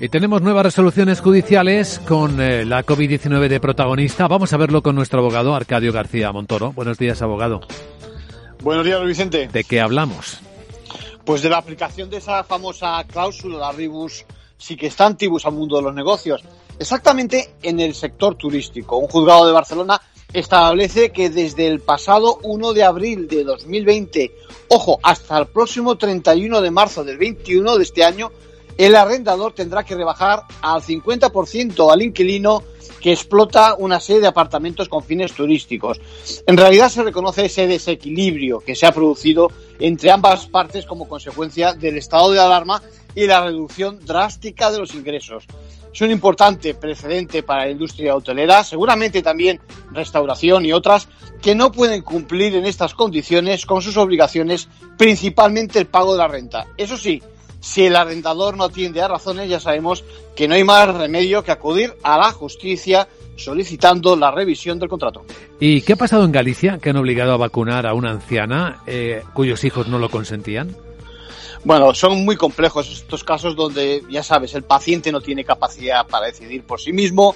[0.00, 4.28] Y tenemos nuevas resoluciones judiciales con eh, la COVID-19 de protagonista.
[4.28, 6.72] Vamos a verlo con nuestro abogado Arcadio García Montoro.
[6.72, 7.60] Buenos días, abogado.
[8.62, 9.48] Buenos días, Vicente.
[9.48, 10.40] ¿De qué hablamos?
[11.24, 14.26] Pues de la aplicación de esa famosa cláusula, la ribus
[14.58, 16.42] siquestantibus al mundo de los negocios.
[16.78, 18.96] Exactamente en el sector turístico.
[18.96, 20.00] Un juzgado de Barcelona
[20.34, 24.34] establece que desde el pasado 1 de abril de 2020,
[24.68, 28.32] ojo, hasta el próximo 31 de marzo del 21 de este año,
[28.76, 32.64] el arrendador tendrá que rebajar al 50% al inquilino
[33.00, 36.00] que explota una serie de apartamentos con fines turísticos.
[36.46, 41.74] En realidad se reconoce ese desequilibrio que se ha producido entre ambas partes como consecuencia
[41.74, 42.82] del estado de alarma
[43.14, 45.44] y la reducción drástica de los ingresos.
[45.94, 49.60] Es un importante precedente para la industria hotelera, seguramente también
[49.92, 51.06] restauración y otras,
[51.40, 56.26] que no pueden cumplir en estas condiciones con sus obligaciones, principalmente el pago de la
[56.26, 56.66] renta.
[56.76, 57.22] Eso sí,
[57.60, 60.02] si el arrendador no atiende a razones, ya sabemos
[60.34, 63.06] que no hay más remedio que acudir a la justicia
[63.36, 65.24] solicitando la revisión del contrato.
[65.60, 69.22] ¿Y qué ha pasado en Galicia que han obligado a vacunar a una anciana eh,
[69.32, 70.74] cuyos hijos no lo consentían?
[71.64, 76.26] Bueno, son muy complejos estos casos donde, ya sabes, el paciente no tiene capacidad para
[76.26, 77.34] decidir por sí mismo,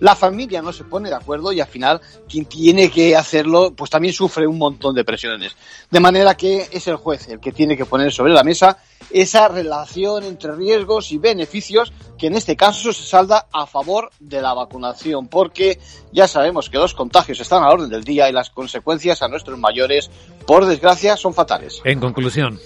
[0.00, 3.90] la familia no se pone de acuerdo y al final quien tiene que hacerlo pues
[3.90, 5.56] también sufre un montón de presiones.
[5.90, 8.78] De manera que es el juez el que tiene que poner sobre la mesa
[9.10, 14.42] esa relación entre riesgos y beneficios que en este caso se salda a favor de
[14.42, 15.78] la vacunación porque
[16.12, 19.28] ya sabemos que los contagios están a la orden del día y las consecuencias a
[19.28, 20.10] nuestros mayores
[20.46, 21.80] por desgracia son fatales.
[21.84, 22.58] En conclusión.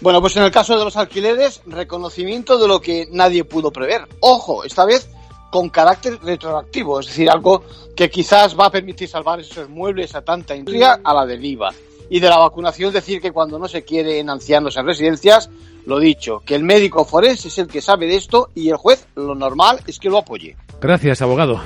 [0.00, 4.02] Bueno, pues en el caso de los alquileres, reconocimiento de lo que nadie pudo prever.
[4.20, 5.10] Ojo, esta vez
[5.50, 7.64] con carácter retroactivo, es decir, algo
[7.96, 11.72] que quizás va a permitir salvar esos muebles a tanta industria a la deriva.
[12.10, 15.50] Y de la vacunación decir que cuando no se quiere en en residencias,
[15.84, 19.06] lo dicho, que el médico forense es el que sabe de esto y el juez
[19.14, 20.56] lo normal es que lo apoye.
[20.80, 21.60] Gracias, abogado.